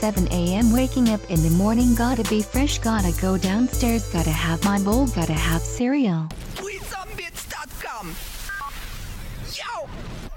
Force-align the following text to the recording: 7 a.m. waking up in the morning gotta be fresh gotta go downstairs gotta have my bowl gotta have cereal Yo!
7 0.00 0.28
a.m. 0.32 0.72
waking 0.72 1.10
up 1.10 1.20
in 1.30 1.42
the 1.42 1.50
morning 1.50 1.94
gotta 1.94 2.22
be 2.30 2.40
fresh 2.40 2.78
gotta 2.78 3.12
go 3.20 3.36
downstairs 3.36 4.10
gotta 4.10 4.30
have 4.30 4.64
my 4.64 4.82
bowl 4.82 5.06
gotta 5.08 5.34
have 5.34 5.60
cereal 5.60 6.26
Yo! 9.52 9.88